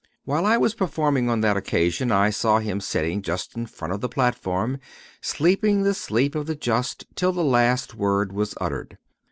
While 0.25 0.47
I 0.47 0.57
was 0.57 0.73
performing 0.73 1.29
on 1.29 1.41
that 1.41 1.57
occasion, 1.57 2.11
I 2.11 2.31
saw 2.31 2.57
him 2.57 2.81
sitting 2.81 3.21
just 3.21 3.55
in 3.55 3.67
front 3.67 3.93
of 3.93 4.01
the 4.01 4.09
platform, 4.09 4.79
sleeping 5.21 5.83
the 5.83 5.93
sleep 5.93 6.33
of 6.33 6.47
the 6.47 6.55
just 6.55 7.05
till 7.13 7.31
the 7.31 7.43
last 7.43 7.93
word 7.93 8.33
was 8.33 8.55
uttered. 8.59 8.97